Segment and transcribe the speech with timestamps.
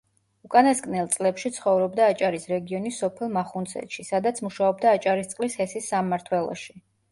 [0.47, 6.79] უკანასკნელ წლებში ცხოვრობდა აჭარის რეგიონის სოფელ მახუნცეთში, სადაც მუშაობდა აჭარისწყლის ჰესის სამმართველოში.